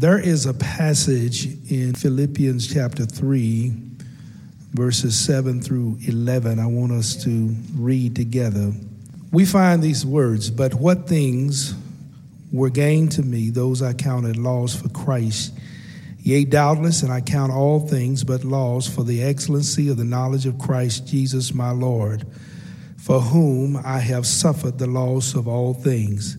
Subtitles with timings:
[0.00, 3.72] There is a passage in Philippians chapter 3,
[4.72, 8.70] verses 7 through 11, I want us to read together.
[9.32, 11.74] We find these words, but what things
[12.52, 15.58] were gained to me, those I counted loss for Christ.
[16.20, 20.46] Yea, doubtless, and I count all things but loss for the excellency of the knowledge
[20.46, 22.24] of Christ Jesus my Lord,
[22.98, 26.38] for whom I have suffered the loss of all things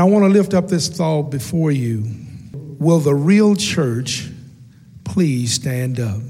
[0.00, 2.04] I want to lift up this thought before you.
[2.52, 4.28] Will the real church
[5.04, 6.20] please stand up?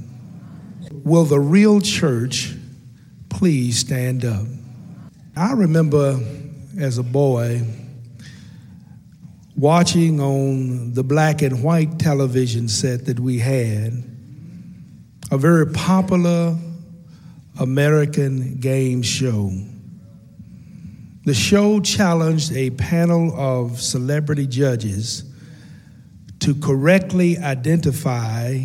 [1.05, 2.55] Will the real church
[3.29, 4.47] please stand up?
[5.37, 6.21] I remember
[6.79, 7.63] as a boy
[9.57, 14.05] watching on the black and white television set that we had
[15.31, 16.57] a very popular
[17.59, 19.51] American game show.
[21.29, 25.25] The show challenged a panel of celebrity judges
[26.39, 28.63] to correctly identify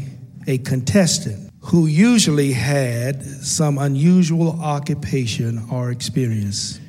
[0.48, 6.80] a contestant who usually had some unusual occupation or experience.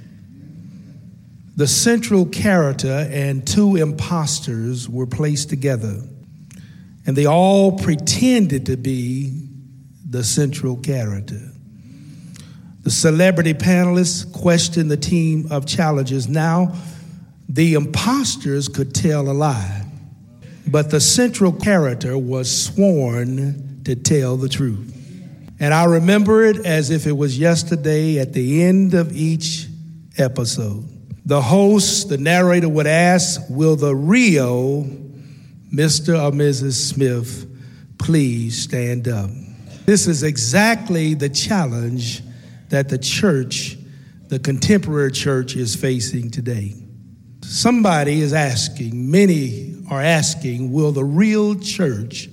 [1.56, 6.00] The central character and two imposters were placed together,
[7.04, 9.48] and they all pretended to be
[10.08, 11.50] the central character.
[12.84, 16.28] The celebrity panelists questioned the team of challengers.
[16.28, 16.74] Now,
[17.48, 19.86] the imposters could tell a lie,
[20.66, 24.90] but the central character was sworn to tell the truth.
[25.58, 29.66] And I remember it as if it was yesterday at the end of each
[30.18, 30.84] episode.
[31.24, 34.84] The host, the narrator would ask, Will the real
[35.72, 36.22] Mr.
[36.22, 36.74] or Mrs.
[36.74, 37.50] Smith
[37.96, 39.30] please stand up?
[39.86, 42.22] This is exactly the challenge
[42.70, 43.76] that the church,
[44.28, 46.74] the contemporary church, is facing today.
[47.42, 52.28] Somebody is asking, many are asking, will the real church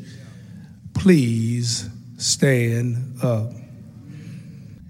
[0.93, 3.51] please stand up?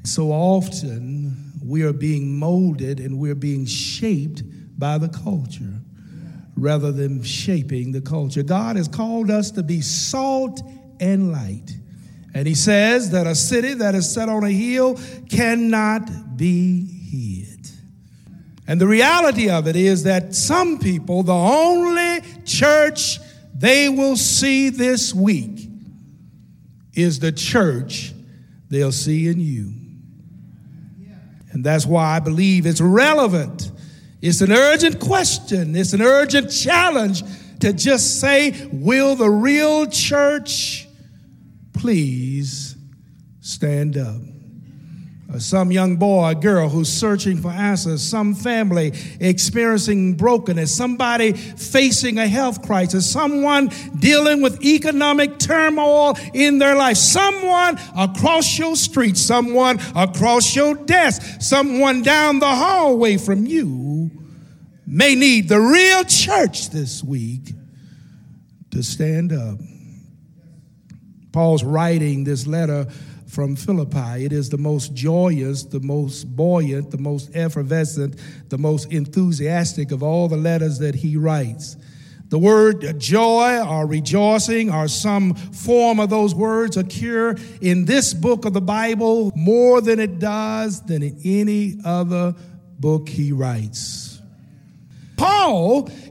[0.03, 4.43] So often we are being molded and we're being shaped
[4.77, 5.81] by the culture
[6.55, 8.43] rather than shaping the culture.
[8.43, 10.61] God has called us to be salt
[10.99, 11.71] and light.
[12.33, 14.99] And he says that a city that is set on a hill
[15.29, 17.69] cannot be hid.
[18.67, 23.19] And the reality of it is that some people, the only church
[23.53, 25.67] they will see this week
[26.93, 28.13] is the church
[28.69, 29.73] they'll see in you.
[31.51, 33.71] And that's why I believe it's relevant.
[34.21, 37.23] It's an urgent question, it's an urgent challenge
[37.59, 40.87] to just say, will the real church
[41.81, 42.75] please
[43.39, 44.21] stand up.
[45.33, 51.31] Uh, some young boy, a girl who's searching for answers, some family experiencing brokenness, somebody
[51.31, 58.75] facing a health crisis, someone dealing with economic turmoil in their life, someone across your
[58.75, 64.11] street, someone across your desk, someone down the hallway from you
[64.85, 67.53] may need the real church this week
[68.69, 69.57] to stand up.
[71.31, 72.87] Paul's writing this letter
[73.27, 74.25] from Philippi.
[74.25, 78.19] It is the most joyous, the most buoyant, the most effervescent,
[78.49, 81.77] the most enthusiastic of all the letters that he writes.
[82.27, 88.45] The word joy or rejoicing or some form of those words occur in this book
[88.45, 92.33] of the Bible more than it does than in any other
[92.79, 94.00] book he writes.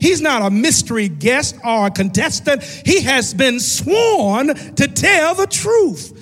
[0.01, 2.63] He's not a mystery guest or a contestant.
[2.63, 6.17] He has been sworn to tell the truth.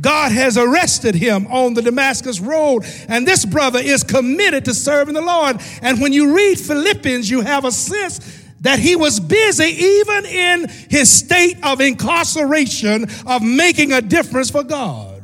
[0.00, 5.14] God has arrested him on the Damascus Road, and this brother is committed to serving
[5.14, 5.60] the Lord.
[5.80, 10.68] And when you read Philippians, you have a sense that he was busy even in
[10.90, 15.22] his state of incarceration of making a difference for God.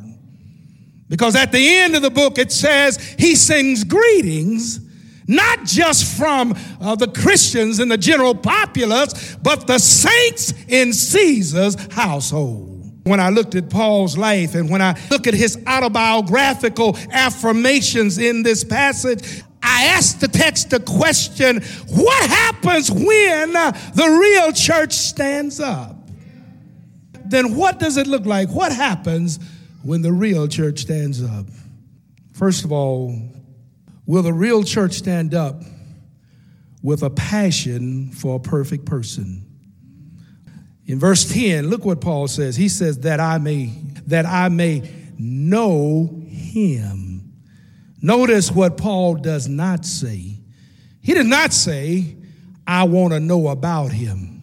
[1.09, 4.81] Because at the end of the book, it says he sings greetings,
[5.31, 11.77] not just from uh, the Christians and the general populace, but the saints in Caesar's
[11.93, 12.69] household.
[13.05, 18.43] When I looked at Paul's life and when I look at his autobiographical affirmations in
[18.43, 25.61] this passage, I asked the text the question what happens when the real church stands
[25.61, 25.97] up?
[27.25, 28.49] Then what does it look like?
[28.51, 29.39] What happens
[29.83, 31.47] when the real church stands up?
[32.33, 33.15] First of all,
[34.11, 35.63] will the real church stand up
[36.83, 39.47] with a passion for a perfect person?
[40.87, 42.57] In verse 10, look what Paul says.
[42.57, 43.67] He says that I may
[44.07, 47.11] that I may know him
[48.03, 50.39] Notice what Paul does not say.
[51.03, 52.17] He did not say,
[52.67, 54.43] I want to know about him.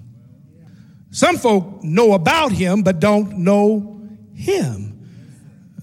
[1.12, 4.87] Some folk know about him, but don't know him.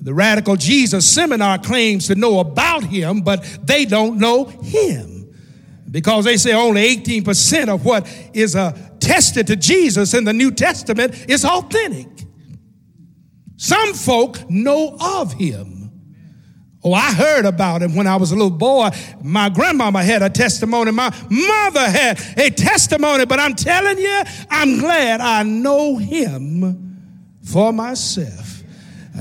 [0.05, 5.35] The Radical Jesus Seminar claims to know about him, but they don't know him.
[5.91, 11.25] Because they say only 18% of what is attested to Jesus in the New Testament
[11.27, 12.09] is authentic.
[13.57, 15.91] Some folk know of him.
[16.83, 18.91] Oh, I heard about him when I was a little boy.
[19.23, 20.91] My grandmama had a testimony.
[20.91, 23.25] My mother had a testimony.
[23.25, 26.99] But I'm telling you, I'm glad I know him
[27.43, 28.54] for myself.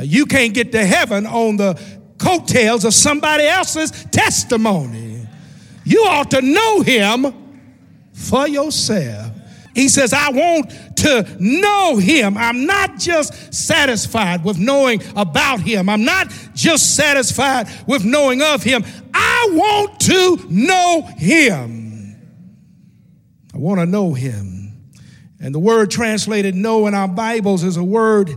[0.02, 1.80] You can't get to heaven on the
[2.18, 5.28] coattails of somebody else's testimony.
[5.84, 7.34] You ought to know him
[8.14, 9.32] for yourself.
[9.76, 12.38] He says, I want to know him.
[12.38, 15.90] I'm not just satisfied with knowing about him.
[15.90, 18.84] I'm not just satisfied with knowing of him.
[19.14, 22.16] I want to know him.
[23.54, 24.54] I want to know him.
[25.40, 28.32] And the word translated know in our Bibles is a word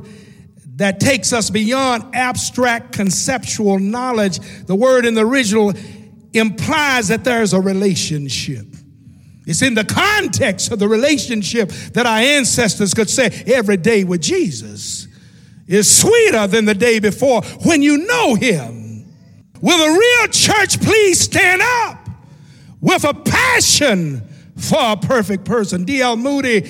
[0.77, 4.39] that takes us beyond abstract conceptual knowledge.
[4.67, 5.73] The word in the original
[6.33, 8.67] implies that there's a relationship.
[9.47, 14.21] It's in the context of the relationship that our ancestors could say every day with
[14.21, 15.09] Jesus
[15.67, 19.07] is sweeter than the day before when you know him.
[19.61, 22.09] Will the real church please stand up
[22.81, 24.23] with a passion
[24.57, 25.85] for a perfect person?
[25.85, 26.17] D.L.
[26.17, 26.61] Moody,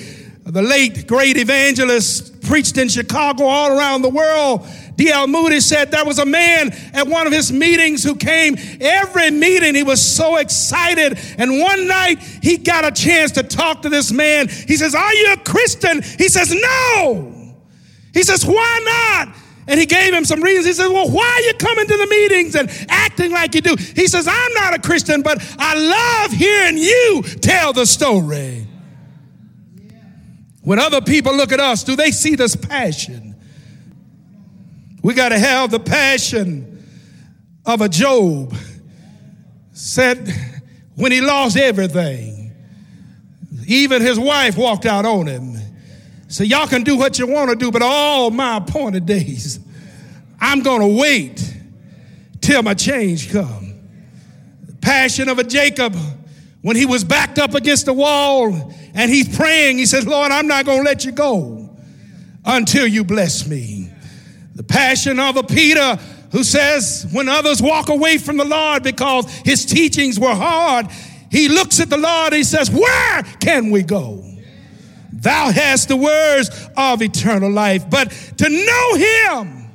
[0.43, 4.67] the late great evangelist, preached in Chicago all around the world
[4.97, 5.27] D.L.
[5.27, 9.75] Moody said there was a man at one of his meetings who came every meeting.
[9.75, 11.19] He was so excited.
[11.37, 14.47] And one night he got a chance to talk to this man.
[14.47, 16.01] He says, Are you a Christian?
[16.01, 17.55] He says, No.
[18.13, 19.35] He says, Why not?
[19.67, 20.65] And he gave him some reasons.
[20.65, 23.75] He says, Well, why are you coming to the meetings and acting like you do?
[23.75, 28.65] He says, I'm not a Christian, but I love hearing you tell the story.
[30.67, 33.37] When other people look at us, do they see this passion?
[35.01, 36.85] We got to have the passion
[37.65, 38.53] of a Job.
[39.71, 40.29] Said
[40.95, 42.51] when he lost everything,
[43.65, 45.55] even his wife walked out on him.
[46.27, 49.61] So y'all can do what you want to do, but all my appointed days,
[50.37, 51.49] I'm going to wait
[52.41, 53.73] till my change come.
[54.81, 55.95] Passion of a Jacob
[56.61, 60.47] when he was backed up against the wall and he's praying, he says, Lord, I'm
[60.47, 61.69] not going to let you go
[62.43, 63.91] until you bless me.
[64.55, 65.99] The passion of a Peter
[66.31, 70.87] who says, when others walk away from the Lord because his teachings were hard,
[71.29, 74.23] he looks at the Lord and he says, Where can we go?
[75.13, 79.69] Thou hast the words of eternal life, but to know him,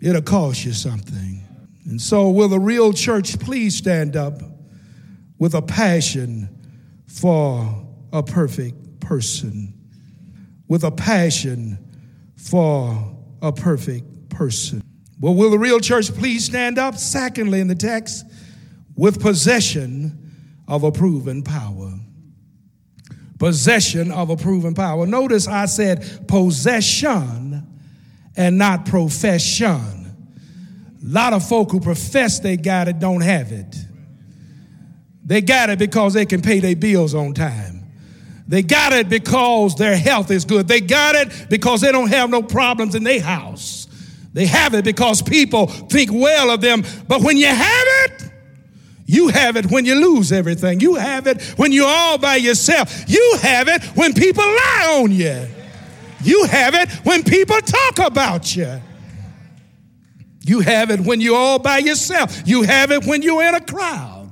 [0.00, 1.42] it'll cost you something.
[1.84, 4.40] And so, will the real church please stand up
[5.38, 6.48] with a passion
[7.06, 7.81] for
[8.12, 9.74] a perfect person?
[10.68, 11.78] With a passion
[12.36, 14.82] for a perfect person.
[15.20, 16.96] Well, will the real church please stand up?
[16.96, 18.24] Secondly, in the text,
[18.96, 20.18] with possession
[20.68, 21.92] of a proven power.
[23.38, 25.06] Possession of a proven power.
[25.06, 27.66] Notice I said possession
[28.36, 29.66] and not profession.
[29.68, 33.76] A lot of folk who profess they got it don't have it.
[35.24, 37.71] They got it because they can pay their bills on time.
[38.52, 40.68] They got it because their health is good.
[40.68, 43.86] They got it because they don't have no problems in their house.
[44.34, 46.84] They have it because people think well of them.
[47.08, 48.30] But when you have it,
[49.06, 50.80] you have it when you lose everything.
[50.80, 53.08] You have it when you're all by yourself.
[53.08, 55.46] You have it when people lie on you.
[56.22, 58.82] You have it when people talk about you.
[60.42, 62.42] You have it when you're all by yourself.
[62.44, 64.28] You have it when you're in a crowd.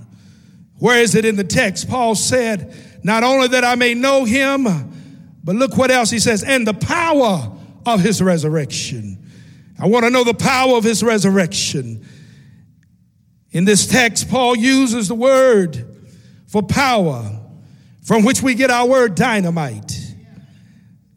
[0.77, 1.89] Where is it in the text?
[1.89, 4.67] Paul said, Not only that I may know him,
[5.43, 7.51] but look what else he says, and the power
[7.87, 9.19] of his resurrection.
[9.79, 12.07] I want to know the power of his resurrection.
[13.53, 15.87] In this text, Paul uses the word
[16.47, 17.41] for power,
[18.03, 19.97] from which we get our word dynamite.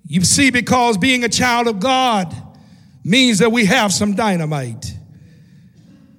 [0.07, 2.33] You see, because being a child of God
[3.03, 4.95] means that we have some dynamite.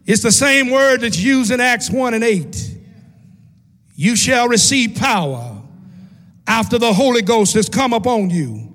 [0.04, 2.78] It's the same word that's used in Acts 1 and 8.
[3.94, 5.53] You shall receive power
[6.46, 8.72] after the Holy Ghost has come upon you.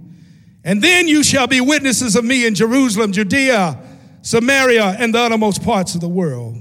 [0.64, 3.78] And then you shall be witnesses of me in Jerusalem, Judea,
[4.22, 6.58] Samaria, and the uttermost parts of the world.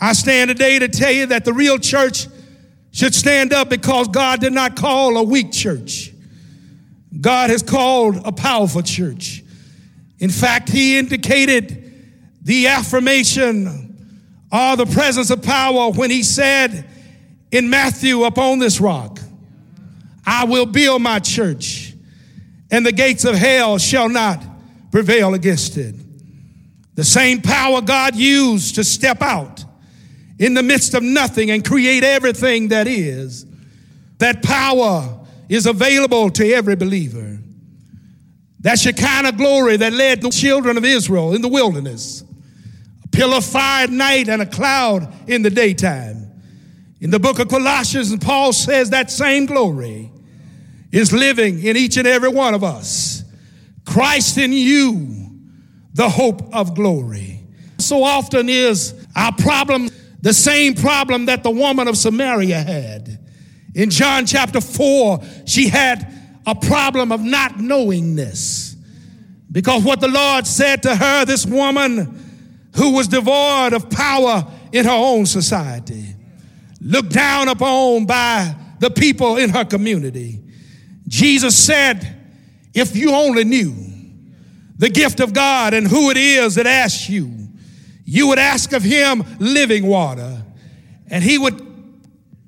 [0.00, 2.26] I stand today to tell you that the real church
[2.90, 6.12] should stand up because God did not call a weak church.
[7.20, 9.42] God has called a powerful church.
[10.18, 11.78] In fact, He indicated
[12.42, 14.18] the affirmation
[14.50, 16.88] or the presence of power when He said
[17.50, 19.20] in Matthew, Upon this rock,
[20.24, 21.94] I will build my church,
[22.70, 24.42] and the gates of hell shall not
[24.90, 25.96] prevail against it.
[26.94, 29.64] The same power God used to step out
[30.38, 33.46] in the midst of nothing and create everything that is.
[34.18, 37.38] That power is available to every believer.
[38.96, 42.22] Kind of glory that led the children of Israel in the wilderness.
[43.02, 46.30] A pillar of fire at night and a cloud in the daytime.
[47.00, 50.11] In the book of Colossians, Paul says that same glory
[50.92, 53.24] is living in each and every one of us.
[53.84, 55.30] Christ in you,
[55.94, 57.40] the hope of glory.
[57.78, 59.88] So often is our problem
[60.20, 63.18] the same problem that the woman of Samaria had.
[63.74, 66.12] In John chapter 4, she had
[66.46, 68.76] a problem of not knowingness.
[69.50, 72.18] Because what the Lord said to her, this woman
[72.76, 76.14] who was devoid of power in her own society,
[76.80, 80.41] looked down upon by the people in her community.
[81.12, 82.16] Jesus said,
[82.72, 83.74] If you only knew
[84.78, 87.48] the gift of God and who it is that asks you,
[88.06, 90.42] you would ask of him living water,
[91.08, 91.60] and he would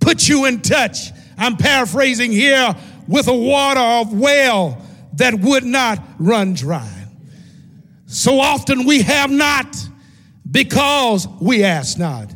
[0.00, 1.10] put you in touch.
[1.36, 2.74] I'm paraphrasing here
[3.06, 4.80] with a water of well
[5.12, 7.04] that would not run dry.
[8.06, 9.76] So often we have not
[10.50, 12.34] because we ask not.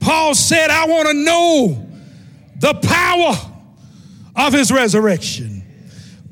[0.00, 1.88] Paul said, I want to know
[2.56, 3.47] the power
[4.38, 5.64] of his resurrection.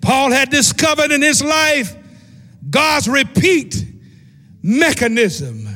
[0.00, 1.94] Paul had discovered in his life
[2.70, 3.84] God's repeat
[4.62, 5.66] mechanism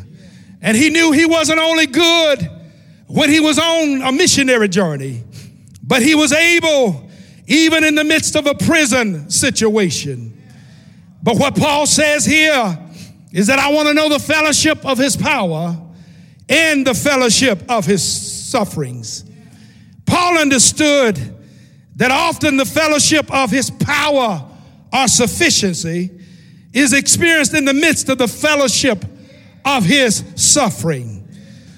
[0.63, 2.49] and he knew he wasn't only good
[3.07, 5.25] when he was on a missionary journey,
[5.83, 7.09] but he was able,
[7.47, 10.37] even in the midst of a prison situation.
[11.23, 12.79] But what Paul says here
[13.33, 15.77] is that I want to know the fellowship of his power
[16.49, 19.25] and the fellowship of his sufferings.
[20.07, 21.40] Paul understood
[22.01, 24.43] that often the fellowship of his power
[24.91, 26.11] or sufficiency
[26.73, 29.05] is experienced in the midst of the fellowship
[29.67, 31.29] of his suffering.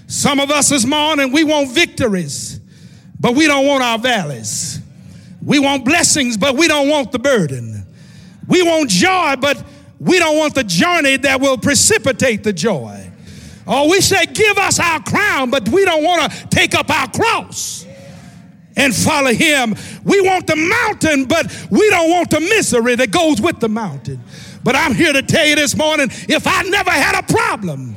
[0.06, 2.60] Some of us this morning, we want victories,
[3.18, 4.78] but we don't want our valleys.
[5.44, 7.84] We want blessings, but we don't want the burden.
[8.46, 9.60] We want joy, but
[9.98, 13.10] we don't want the journey that will precipitate the joy.
[13.66, 17.10] Oh, we say, give us our crown, but we don't want to take up our
[17.10, 17.86] cross
[18.76, 19.74] and follow him.
[20.04, 24.22] We want the mountain, but we don't want the misery that goes with the mountain.
[24.64, 27.96] But I'm here to tell you this morning if I never had a problem,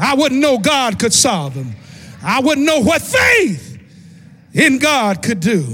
[0.00, 1.74] I wouldn't know God could solve them.
[2.22, 3.78] I wouldn't know what faith
[4.52, 5.64] in God could do.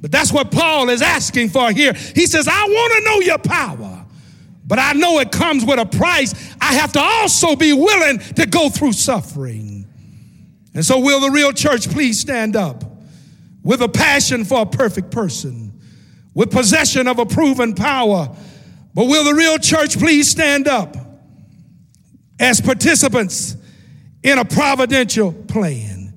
[0.00, 1.92] But that's what Paul is asking for here.
[1.92, 4.06] He says, I want to know your power,
[4.66, 6.54] but I know it comes with a price.
[6.60, 9.86] I have to also be willing to go through suffering.
[10.72, 12.89] And so, will the real church please stand up
[13.62, 15.78] with a passion for a perfect person,
[16.34, 18.34] with possession of a proven power?
[18.94, 20.96] But will the real church please stand up
[22.38, 23.56] as participants
[24.22, 26.12] in a providential plan?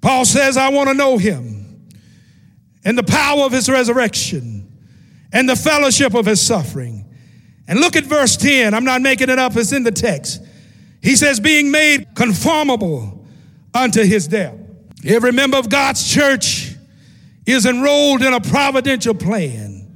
[0.00, 1.88] Paul says, I want to know him
[2.84, 4.68] and the power of his resurrection
[5.32, 7.06] and the fellowship of his suffering.
[7.68, 8.74] And look at verse 10.
[8.74, 10.42] I'm not making it up, it's in the text.
[11.00, 13.24] He says, being made conformable
[13.72, 14.56] unto his death.
[15.04, 16.74] Every member of God's church
[17.44, 19.88] is enrolled in a providential plan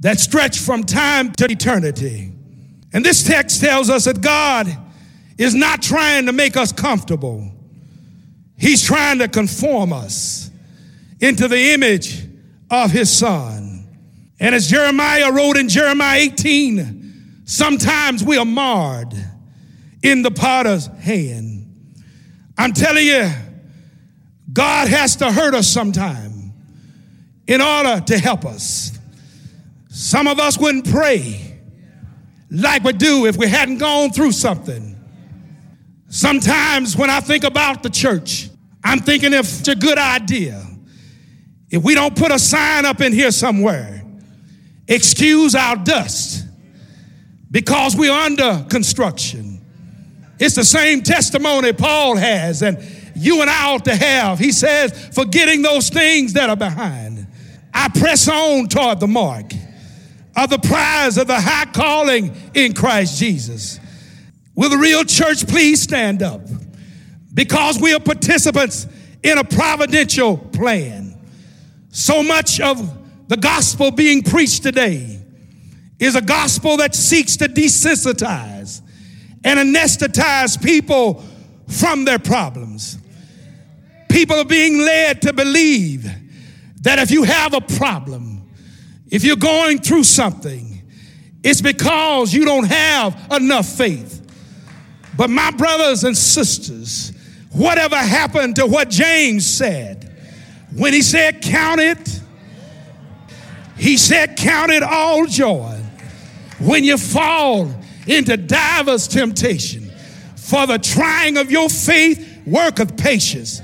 [0.00, 2.32] that stretched from time to eternity.
[2.92, 4.66] And this text tells us that God
[5.38, 7.52] is not trying to make us comfortable.
[8.56, 10.50] He's trying to conform us
[11.20, 12.24] into the image
[12.70, 13.86] of his son.
[14.40, 19.14] And as Jeremiah wrote in Jeremiah 18, sometimes we are marred
[20.02, 21.64] in the potter's hand.
[22.56, 23.30] I'm telling you,
[24.58, 26.52] God has to hurt us sometime
[27.46, 28.90] in order to help us.
[29.88, 31.60] Some of us wouldn't pray
[32.50, 34.96] like we do if we hadn't gone through something.
[36.08, 38.50] Sometimes when I think about the church,
[38.82, 40.60] I'm thinking if it's a good idea
[41.70, 44.02] if we don't put a sign up in here somewhere,
[44.88, 46.44] excuse our dust
[47.48, 49.60] because we're under construction.
[50.40, 54.38] It's the same testimony Paul has, and you and I ought to have.
[54.38, 57.26] He says, forgetting those things that are behind,
[57.72, 59.52] I press on toward the mark
[60.36, 63.80] of the prize of the high calling in Christ Jesus.
[64.54, 66.42] Will the real church please stand up?
[67.32, 68.86] Because we are participants
[69.22, 71.16] in a providential plan.
[71.90, 75.20] So much of the gospel being preached today
[75.98, 78.80] is a gospel that seeks to desensitize
[79.44, 81.24] and anesthetize people
[81.68, 82.97] from their problems.
[84.08, 86.04] People are being led to believe
[86.82, 88.48] that if you have a problem,
[89.10, 90.82] if you're going through something,
[91.42, 94.24] it's because you don't have enough faith.
[95.16, 97.12] But my brothers and sisters,
[97.52, 100.04] whatever happened to what James said
[100.74, 102.20] when he said, Count it,
[103.76, 105.78] he said, Count it all joy
[106.58, 107.72] when you fall
[108.06, 109.90] into divers temptation.
[110.36, 113.60] For the trying of your faith worketh patience.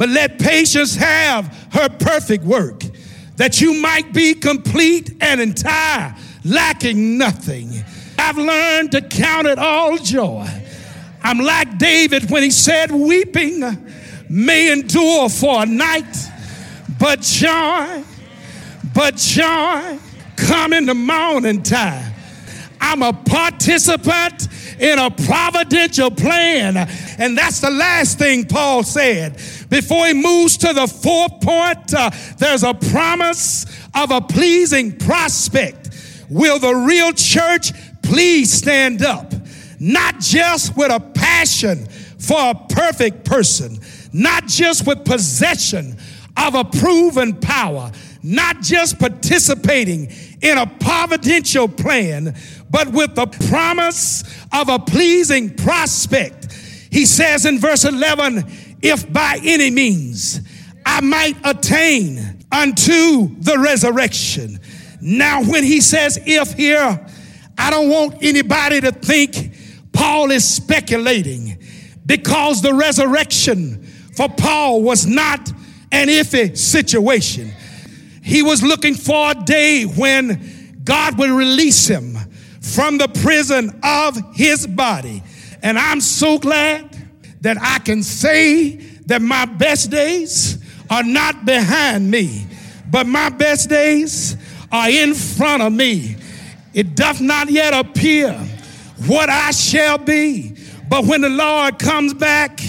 [0.00, 2.84] But let patience have her perfect work,
[3.36, 7.84] that you might be complete and entire, lacking nothing.
[8.16, 10.48] I've learned to count it all joy.
[11.22, 13.60] I'm like David when he said, Weeping
[14.30, 16.16] may endure for a night,
[16.98, 18.02] but joy,
[18.94, 19.98] but joy
[20.36, 22.10] come in the morning time.
[22.80, 24.48] I'm a participant
[24.80, 26.76] in a providential plan.
[27.18, 29.34] And that's the last thing Paul said.
[29.68, 35.90] Before he moves to the fourth point, uh, there's a promise of a pleasing prospect.
[36.28, 39.32] Will the real church please stand up?
[39.78, 41.86] Not just with a passion
[42.18, 43.78] for a perfect person,
[44.12, 45.96] not just with possession
[46.36, 47.90] of a proven power,
[48.22, 50.10] not just participating
[50.42, 52.34] in a providential plan,
[52.70, 56.52] but with the promise of a pleasing prospect.
[56.90, 58.44] He says in verse 11,
[58.82, 60.40] if by any means
[60.86, 64.58] I might attain unto the resurrection.
[65.00, 67.06] Now, when he says if here,
[67.58, 69.54] I don't want anybody to think
[69.92, 71.58] Paul is speculating
[72.06, 73.84] because the resurrection
[74.16, 75.50] for Paul was not
[75.92, 77.52] an iffy situation.
[78.22, 82.16] He was looking for a day when God would release him
[82.60, 85.22] from the prison of his body.
[85.62, 86.96] And I'm so glad
[87.40, 92.46] that I can say that my best days are not behind me,
[92.90, 94.36] but my best days
[94.70, 96.16] are in front of me.
[96.74, 98.32] It doth not yet appear
[99.06, 100.56] what I shall be,
[100.88, 102.60] but when the Lord comes back,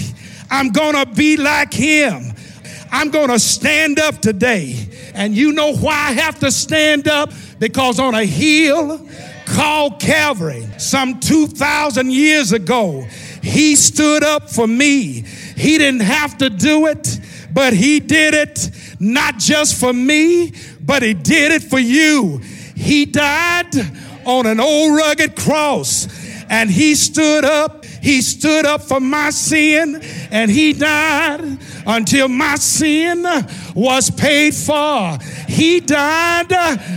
[0.50, 2.32] I'm gonna be like him.
[2.90, 4.88] I'm gonna stand up today.
[5.14, 7.32] And you know why I have to stand up?
[7.58, 9.06] Because on a hill
[9.52, 13.02] called Calvary, some 2,000 years ago,
[13.42, 15.24] he stood up for me.
[15.56, 17.20] He didn't have to do it,
[17.52, 22.38] but he did it not just for me, but he did it for you.
[22.74, 23.74] He died
[24.24, 26.08] on an old rugged cross
[26.48, 27.81] and he stood up.
[28.02, 33.22] He stood up for my sin and he died until my sin
[33.76, 35.18] was paid for.
[35.46, 36.52] He died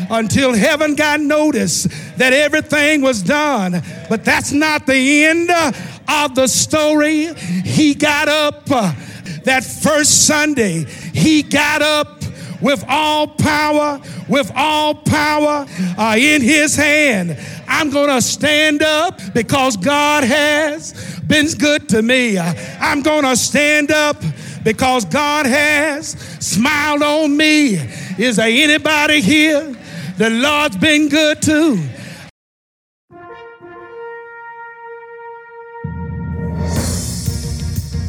[0.09, 1.83] until heaven got notice
[2.17, 3.83] that everything was done.
[4.09, 7.33] But that's not the end of the story.
[7.35, 10.85] He got up that first Sunday.
[11.13, 12.23] He got up
[12.61, 15.65] with all power, with all power
[15.97, 17.37] uh, in his hand.
[17.67, 22.37] I'm going to stand up because God has been good to me.
[22.37, 24.17] I'm going to stand up
[24.63, 27.75] because God has smiled on me.
[28.17, 29.75] Is there anybody here?
[30.17, 31.77] The Lord's been good to.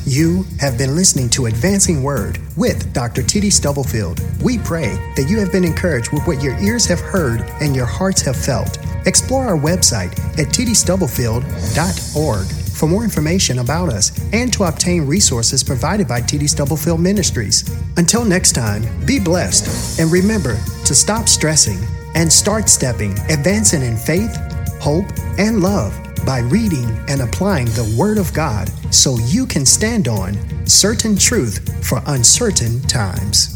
[0.07, 3.23] You have been listening to Advancing Word with Dr.
[3.23, 3.51] T.D.
[3.51, 4.21] Stubblefield.
[4.41, 7.87] We pray that you have been encouraged with what your ears have heard and your
[7.87, 8.79] hearts have felt.
[9.07, 16.07] Explore our website at tdstubblefield.org for more information about us and to obtain resources provided
[16.07, 17.65] by TD Stubblefield Ministries.
[17.97, 21.79] Until next time, be blessed and remember to stop stressing
[22.15, 24.37] and start stepping, advancing in faith,
[24.81, 25.07] hope,
[25.39, 30.37] and love by reading and applying the Word of God so you can stand on
[30.67, 33.56] certain truth for uncertain times.